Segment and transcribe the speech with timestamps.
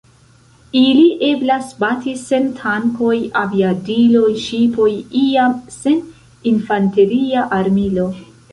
[0.77, 3.13] Ili eblas bati sen tankoj,
[3.43, 4.89] aviadiloj, ŝipoj,
[5.23, 6.03] iam sen
[6.55, 8.11] infanteria armilo.